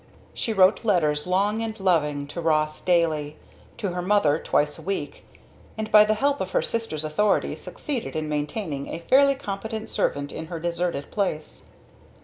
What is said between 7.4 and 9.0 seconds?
succeeded in maintaining a